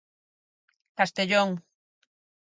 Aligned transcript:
Castellón. 0.97 1.49